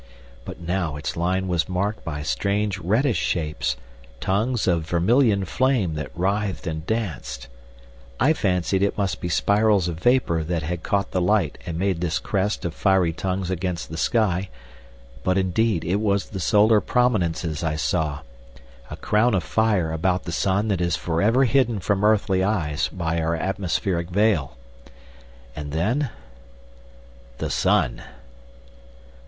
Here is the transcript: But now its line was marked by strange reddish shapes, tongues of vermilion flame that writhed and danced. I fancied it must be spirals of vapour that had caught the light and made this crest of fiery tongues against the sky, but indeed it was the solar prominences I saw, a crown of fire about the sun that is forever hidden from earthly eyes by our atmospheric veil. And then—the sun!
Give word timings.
But 0.45 0.59
now 0.59 0.95
its 0.95 1.15
line 1.15 1.47
was 1.47 1.69
marked 1.69 2.03
by 2.03 2.23
strange 2.23 2.79
reddish 2.79 3.19
shapes, 3.19 3.77
tongues 4.19 4.65
of 4.67 4.81
vermilion 4.87 5.45
flame 5.45 5.93
that 5.93 6.09
writhed 6.15 6.65
and 6.65 6.83
danced. 6.87 7.47
I 8.19 8.33
fancied 8.33 8.81
it 8.81 8.97
must 8.97 9.21
be 9.21 9.29
spirals 9.29 9.87
of 9.87 9.99
vapour 9.99 10.41
that 10.43 10.63
had 10.63 10.81
caught 10.81 11.11
the 11.11 11.21
light 11.21 11.59
and 11.67 11.77
made 11.77 12.01
this 12.01 12.17
crest 12.17 12.65
of 12.65 12.73
fiery 12.73 13.13
tongues 13.13 13.51
against 13.51 13.89
the 13.89 13.95
sky, 13.97 14.49
but 15.23 15.37
indeed 15.37 15.85
it 15.85 15.97
was 16.01 16.29
the 16.31 16.39
solar 16.39 16.81
prominences 16.81 17.63
I 17.63 17.75
saw, 17.75 18.21
a 18.89 18.97
crown 18.97 19.35
of 19.35 19.43
fire 19.43 19.91
about 19.91 20.23
the 20.23 20.31
sun 20.31 20.67
that 20.69 20.81
is 20.81 20.95
forever 20.95 21.43
hidden 21.43 21.77
from 21.79 22.03
earthly 22.03 22.43
eyes 22.43 22.87
by 22.87 23.21
our 23.21 23.35
atmospheric 23.35 24.09
veil. 24.09 24.57
And 25.55 25.71
then—the 25.71 27.51
sun! 27.51 28.01